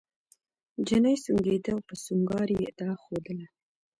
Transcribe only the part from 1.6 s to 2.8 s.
او په سونګاري یې